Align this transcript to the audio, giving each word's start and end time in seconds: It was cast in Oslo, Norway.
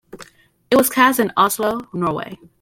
It 0.71 0.77
was 0.77 0.89
cast 0.89 1.19
in 1.19 1.31
Oslo, 1.37 1.87
Norway. 1.93 2.39